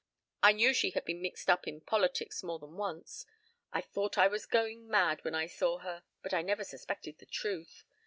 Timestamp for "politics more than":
1.79-2.73